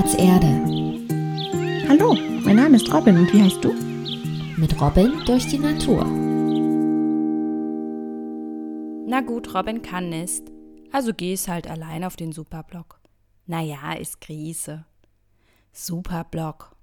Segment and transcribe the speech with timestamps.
[0.00, 0.46] Platz Erde.
[1.86, 3.74] Hallo, mein Name ist Robin und wie heißt du?
[4.56, 6.06] Mit Robin durch die Natur.
[9.06, 10.44] Na gut, Robin kann nicht.
[10.90, 12.98] Also geh es halt allein auf den Superblock.
[13.44, 14.86] Naja, ist Krise.
[15.72, 16.74] Superblock.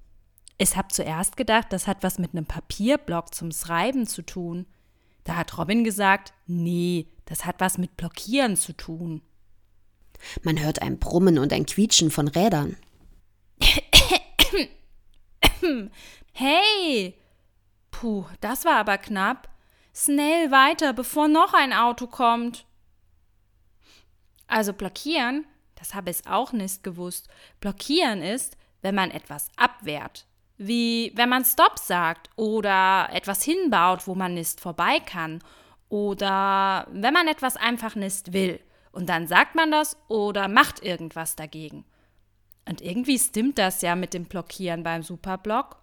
[0.60, 4.68] Ich hab zuerst gedacht, das hat was mit einem Papierblock zum Schreiben zu tun.
[5.24, 9.24] Da hat Robin gesagt, nee, das hat was mit Blockieren zu tun.
[10.44, 12.78] Man hört ein Brummen und ein Quietschen von Rädern.
[16.34, 17.16] Hey!
[17.92, 19.50] Puh, das war aber knapp.
[19.94, 22.66] Schnell weiter, bevor noch ein Auto kommt.
[24.48, 27.28] Also blockieren, das habe ich auch nicht gewusst.
[27.60, 30.28] Blockieren ist, wenn man etwas abwehrt.
[30.58, 35.44] Wie wenn man Stopp sagt oder etwas hinbaut, wo man nicht vorbei kann.
[35.90, 38.60] Oder wenn man etwas einfach nicht will.
[38.92, 41.86] Und dann sagt man das oder macht irgendwas dagegen.
[42.68, 45.78] Und irgendwie stimmt das ja mit dem Blockieren beim Superblock.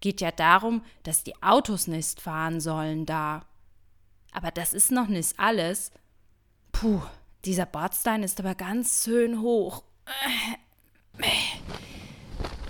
[0.00, 3.44] Geht ja darum, dass die Autos nicht fahren sollen da.
[4.32, 5.92] Aber das ist noch nicht alles.
[6.72, 7.02] Puh,
[7.44, 9.84] dieser Bordstein ist aber ganz schön hoch.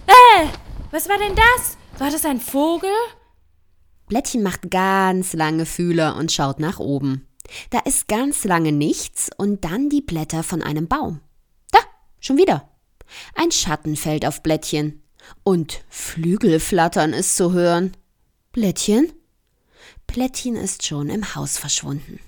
[0.07, 0.49] Äh,
[0.91, 1.79] was war denn das?
[1.99, 2.91] War das ein Vogel?
[4.09, 7.29] Blättchen macht ganz lange Fühler und schaut nach oben.
[7.71, 11.21] Da ist ganz lange nichts und dann die Blätter von einem Baum.
[11.71, 11.79] Da,
[12.21, 12.72] schon wieder.
[13.35, 15.03] Ein Schatten fällt auf Blättchen.
[15.45, 17.97] Und Flügelflattern ist zu hören.
[18.53, 19.13] Blättchen?
[20.07, 22.21] Blättchen ist schon im Haus verschwunden.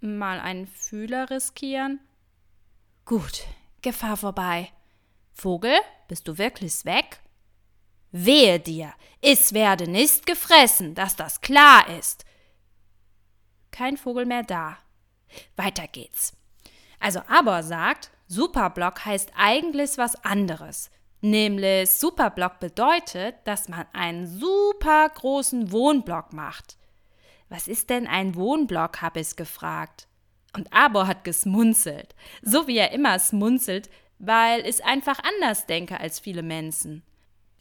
[0.00, 2.00] Mal einen Fühler riskieren?
[3.04, 3.44] Gut,
[3.82, 4.72] Gefahr vorbei.
[5.32, 7.20] Vogel, bist du wirklich weg?
[8.10, 12.24] Wehe dir, es werde nicht gefressen, dass das klar ist.
[13.70, 14.78] Kein Vogel mehr da.
[15.56, 16.34] Weiter geht's.
[16.98, 20.90] Also Aber sagt, Superblock heißt eigentlich was anderes.
[21.20, 26.76] Nämlich Superblock bedeutet, dass man einen super großen Wohnblock macht.
[27.48, 30.08] Was ist denn ein Wohnblock, habe ich gefragt.
[30.54, 36.18] Und Abor hat gesmunzelt, so wie er immer smunzelt, weil ich einfach anders denke als
[36.18, 37.02] viele Menschen.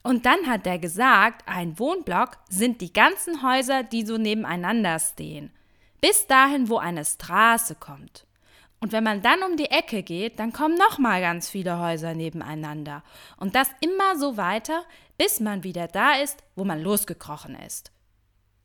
[0.01, 5.51] Und dann hat er gesagt, ein Wohnblock sind die ganzen Häuser, die so nebeneinander stehen.
[5.99, 8.25] Bis dahin, wo eine Straße kommt.
[8.85, 13.01] Und wenn man dann um die Ecke geht, dann kommen nochmal ganz viele Häuser nebeneinander.
[13.35, 14.85] Und das immer so weiter,
[15.17, 17.91] bis man wieder da ist, wo man losgekrochen ist.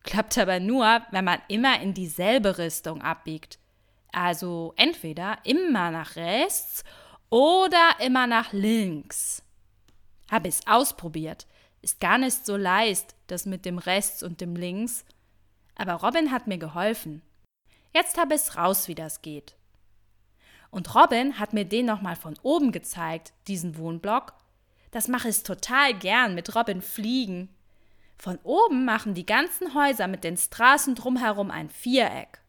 [0.03, 3.57] Klappt aber nur, wenn man immer in dieselbe Richtung abbiegt.
[4.11, 6.83] Also entweder immer nach rechts
[7.31, 9.41] oder immer nach links.
[10.29, 11.47] Hab es ausprobiert.
[11.81, 15.03] Ist gar nicht so leicht, das mit dem rechts und dem links.
[15.73, 17.23] Aber Robin hat mir geholfen.
[17.91, 19.55] Jetzt hab es raus, wie das geht.
[20.71, 24.33] Und Robin hat mir den nochmal von oben gezeigt, diesen Wohnblock.
[24.91, 27.49] Das mache ich total gern mit Robin fliegen.
[28.17, 32.41] Von oben machen die ganzen Häuser mit den Straßen drumherum ein Viereck.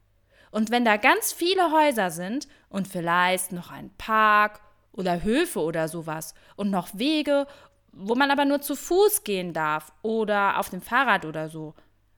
[0.51, 4.61] Und wenn da ganz viele Häuser sind und vielleicht noch ein Park
[4.93, 7.47] oder Höfe oder sowas und noch Wege,
[7.93, 11.75] wo man aber nur zu Fuß gehen darf oder auf dem Fahrrad oder so.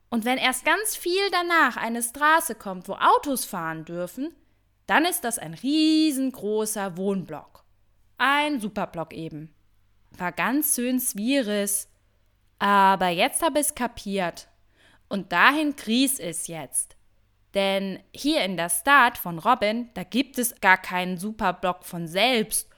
[0.09, 4.35] Und wenn erst ganz viel danach eine Straße kommt, wo Autos fahren dürfen,
[4.87, 7.63] dann ist das ein riesengroßer Wohnblock.
[8.17, 9.53] Ein Superblock eben.
[10.11, 11.87] War ganz schön schwierig.
[12.59, 14.47] Aber jetzt habe ich es kapiert.
[15.09, 16.95] Und dahin grieß es jetzt.
[17.53, 22.69] Denn hier in der Stadt von Robin, da gibt es gar keinen Superblock von selbst.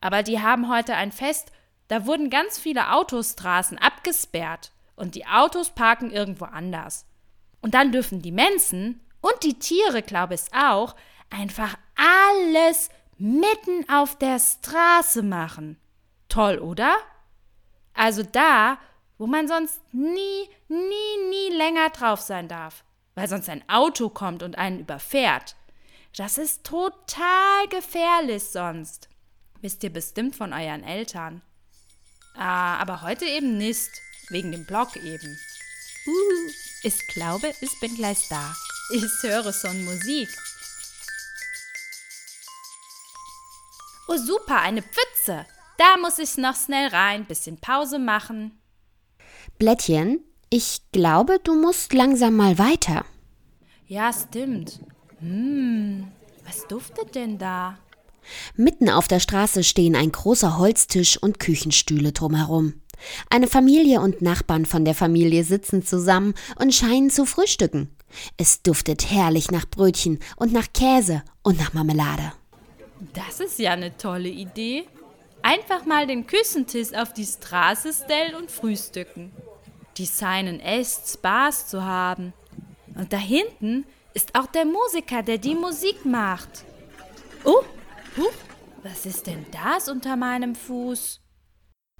[0.00, 1.52] Aber die haben heute ein Fest,
[1.88, 7.04] da wurden ganz viele Autostraßen abgesperrt und die Autos parken irgendwo anders.
[7.60, 10.94] Und dann dürfen die Menschen und die Tiere, glaube ich auch,
[11.30, 15.78] einfach alles mitten auf der Straße machen.
[16.28, 16.96] Toll, oder?
[17.94, 18.78] Also da,
[19.18, 24.42] wo man sonst nie, nie, nie länger drauf sein darf, weil sonst ein Auto kommt
[24.42, 25.56] und einen überfährt.
[26.16, 29.08] Das ist total gefährlich sonst.
[29.60, 31.42] Wisst ihr bestimmt von euren Eltern.
[32.34, 33.90] Ah, aber heute eben nicht,
[34.30, 35.38] wegen dem Blog eben.
[36.06, 36.50] Uh,
[36.82, 38.54] ich glaube, ich bin gleich da.
[38.92, 40.28] Ich höre schon Musik.
[44.12, 45.46] Oh super, eine Pfütze.
[45.78, 48.58] Da muss ich noch schnell rein, bisschen Pause machen.
[49.56, 50.18] Blättchen,
[50.50, 53.04] ich glaube, du musst langsam mal weiter.
[53.86, 54.80] Ja, stimmt.
[55.20, 56.08] Hm,
[56.44, 57.78] was duftet denn da?
[58.56, 62.80] Mitten auf der Straße stehen ein großer Holztisch und Küchenstühle drumherum.
[63.30, 67.96] Eine Familie und Nachbarn von der Familie sitzen zusammen und scheinen zu frühstücken.
[68.36, 72.32] Es duftet herrlich nach Brötchen und nach Käse und nach Marmelade.
[73.14, 74.84] Das ist ja eine tolle Idee.
[75.42, 79.32] Einfach mal den Küssentisch auf die Straße stellen und frühstücken.
[79.96, 82.32] Die seinen echt Spaß zu haben.
[82.94, 86.64] Und da hinten ist auch der Musiker, der die Musik macht.
[87.44, 87.62] Oh,
[88.16, 88.30] huh,
[88.82, 91.20] was ist denn das unter meinem Fuß?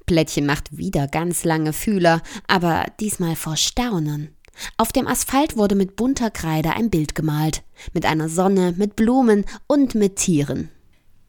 [0.04, 4.36] Plättchen macht wieder ganz lange Fühler, aber diesmal vor Staunen.
[4.76, 7.62] Auf dem Asphalt wurde mit bunter Kreide ein Bild gemalt.
[7.94, 10.70] Mit einer Sonne, mit Blumen und mit Tieren.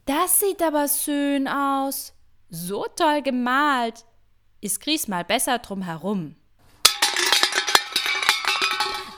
[0.06, 2.14] Das sieht aber schön aus.
[2.50, 4.06] So toll gemalt.
[4.60, 6.36] Ich kriech's mal besser drum herum.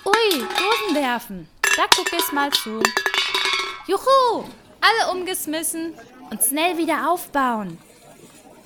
[0.05, 1.47] Ui, Dosen werfen.
[1.77, 2.81] Da guck ich mal zu.
[3.87, 4.43] Juhu!
[4.81, 5.93] Alle umgesmissen
[6.29, 7.77] und schnell wieder aufbauen.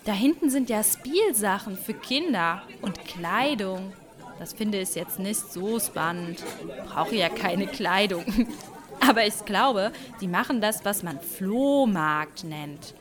[0.06, 3.94] Da hinten sind ja Spielsachen für Kinder und Kleidung.
[4.40, 6.44] Das finde ich jetzt nicht so spannend.
[6.88, 8.26] Brauche ja keine Kleidung.
[9.08, 12.94] Aber ich glaube, die machen das, was man Flohmarkt nennt.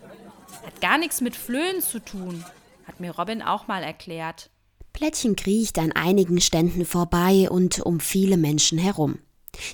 [0.64, 2.44] Hat gar nichts mit Flöhen zu tun,
[2.86, 4.50] hat mir Robin auch mal erklärt.
[4.92, 9.18] Plättchen kriecht an einigen Ständen vorbei und um viele Menschen herum.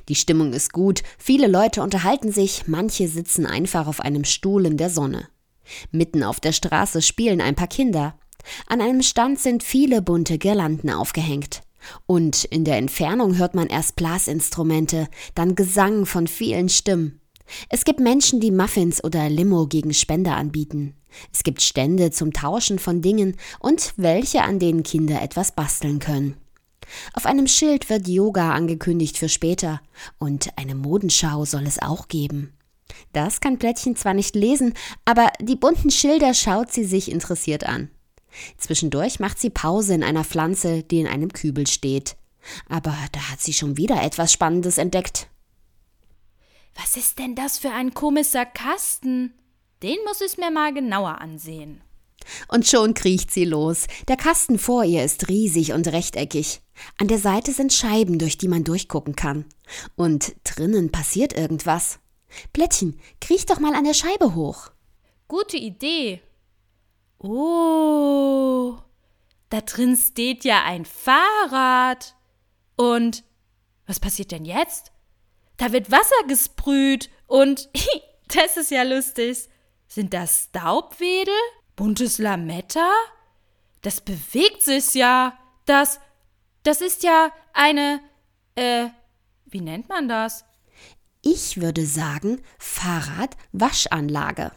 [0.08, 4.76] Die Stimmung ist gut, viele Leute unterhalten sich, manche sitzen einfach auf einem Stuhl in
[4.76, 5.28] der Sonne.
[5.90, 8.18] Mitten auf der Straße spielen ein paar Kinder.
[8.66, 11.62] An einem Stand sind viele bunte Girlanden aufgehängt.
[12.06, 17.20] Und in der Entfernung hört man erst Blasinstrumente, dann Gesang von vielen Stimmen.
[17.68, 20.94] Es gibt Menschen, die Muffins oder Limo gegen Spender anbieten.
[21.32, 26.36] Es gibt Stände zum Tauschen von Dingen und welche, an denen Kinder etwas basteln können.
[27.14, 29.80] Auf einem Schild wird Yoga angekündigt für später
[30.18, 32.52] und eine Modenschau soll es auch geben.
[33.12, 34.74] Das kann Plättchen zwar nicht lesen,
[35.04, 37.90] aber die bunten Schilder schaut sie sich interessiert an.
[38.56, 42.16] Zwischendurch macht sie Pause in einer Pflanze, die in einem Kübel steht.
[42.68, 45.28] Aber da hat sie schon wieder etwas Spannendes entdeckt.
[46.74, 49.34] Was ist denn das für ein komischer Kasten?
[49.82, 51.82] Den muss ich mir mal genauer ansehen.
[52.48, 53.86] Und schon kriecht sie los.
[54.08, 56.60] Der Kasten vor ihr ist riesig und rechteckig.
[56.98, 59.44] An der Seite sind Scheiben, durch die man durchgucken kann.
[59.96, 61.98] Und drinnen passiert irgendwas.
[62.52, 64.70] Plättchen, kriech doch mal an der Scheibe hoch.
[65.28, 66.22] Gute Idee.
[67.22, 68.78] Oh,
[69.48, 72.16] da drin steht ja ein Fahrrad.
[72.76, 73.22] Und
[73.86, 74.90] was passiert denn jetzt?
[75.56, 77.68] Da wird Wasser gesprüht und
[78.28, 79.48] das ist ja lustig.
[79.86, 81.34] Sind das Staubwedel?
[81.76, 82.90] Buntes Lametta?
[83.82, 85.38] Das bewegt sich ja.
[85.66, 86.00] Das,
[86.64, 88.00] das ist ja eine,
[88.56, 88.88] äh,
[89.46, 90.44] wie nennt man das?
[91.20, 94.50] Ich würde sagen Fahrradwaschanlage.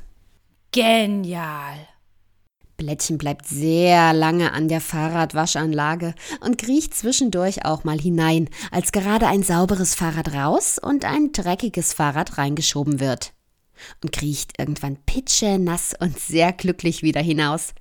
[0.71, 1.87] Genial.
[2.77, 9.27] Blättchen bleibt sehr lange an der Fahrradwaschanlage und kriecht zwischendurch auch mal hinein, als gerade
[9.27, 13.33] ein sauberes Fahrrad raus und ein dreckiges Fahrrad reingeschoben wird.
[14.01, 17.73] Und kriecht irgendwann pitschenass und sehr glücklich wieder hinaus.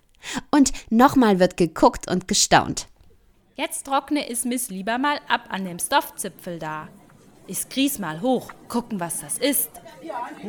[0.50, 2.88] Und nochmal wird geguckt und gestaunt.
[3.56, 6.88] Jetzt trockne es Miss lieber mal ab an dem Stoffzipfel da.
[7.46, 9.70] Ich kriech's mal hoch, gucken, was das ist.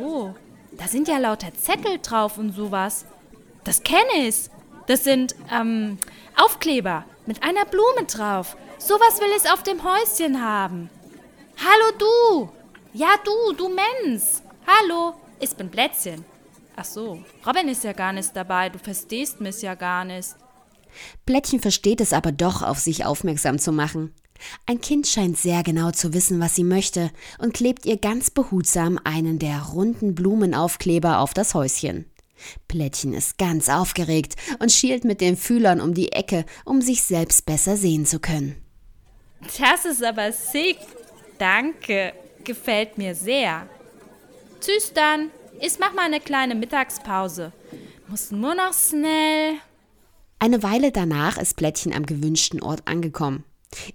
[0.00, 0.34] Oh,
[0.72, 3.04] da sind ja lauter Zettel drauf und sowas.
[3.66, 4.48] Das kenne ich.
[4.86, 5.98] Das sind ähm,
[6.36, 8.56] Aufkleber mit einer Blume drauf.
[8.78, 10.88] Sowas will ich auf dem Häuschen haben.
[11.58, 12.48] Hallo du.
[12.94, 14.22] Ja du, du Mensch.
[14.66, 16.24] Hallo, ich bin Plätzchen.
[16.76, 18.68] Ach so, Robin ist ja gar nicht dabei.
[18.68, 20.36] Du verstehst mich ja gar nicht.
[21.26, 24.14] Plättchen versteht es aber doch, auf sich aufmerksam zu machen.
[24.66, 29.00] Ein Kind scheint sehr genau zu wissen, was sie möchte, und klebt ihr ganz behutsam
[29.02, 32.06] einen der runden Blumenaufkleber auf das Häuschen.
[32.68, 37.46] Plättchen ist ganz aufgeregt und schielt mit den Fühlern um die Ecke, um sich selbst
[37.46, 38.56] besser sehen zu können.
[39.58, 40.78] Das ist aber sick.
[41.38, 42.12] Danke.
[42.44, 43.68] Gefällt mir sehr.
[44.60, 45.30] Tschüss dann.
[45.60, 47.52] Ich mach mal eine kleine Mittagspause.
[48.08, 49.54] Muss nur noch schnell.
[50.38, 53.44] Eine Weile danach ist Plättchen am gewünschten Ort angekommen.